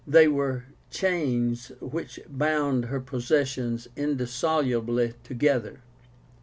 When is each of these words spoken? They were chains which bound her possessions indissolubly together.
They 0.07 0.27
were 0.27 0.63
chains 0.89 1.71
which 1.79 2.19
bound 2.27 2.85
her 2.85 2.99
possessions 2.99 3.87
indissolubly 3.95 5.13
together. 5.23 5.81